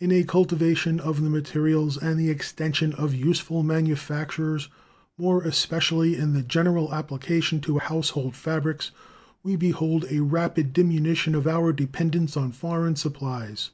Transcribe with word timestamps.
In 0.00 0.10
a 0.10 0.24
cultivation 0.24 0.98
of 0.98 1.22
the 1.22 1.30
materials 1.30 1.96
and 1.96 2.18
the 2.18 2.30
extension 2.30 2.92
of 2.94 3.14
useful 3.14 3.62
manufactures, 3.62 4.68
more 5.16 5.44
especially 5.44 6.16
in 6.16 6.32
the 6.32 6.42
general 6.42 6.92
application 6.92 7.60
to 7.60 7.78
household 7.78 8.34
fabrics, 8.34 8.90
we 9.44 9.54
behold 9.54 10.04
a 10.10 10.18
rapid 10.18 10.72
diminution 10.72 11.32
of 11.36 11.46
our 11.46 11.72
dependence 11.72 12.36
on 12.36 12.50
foreign 12.50 12.96
supplies. 12.96 13.70